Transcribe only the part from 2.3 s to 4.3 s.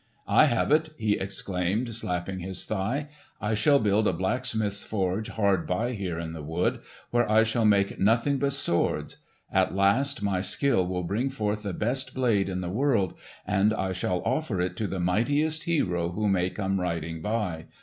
his thigh. "I shall build a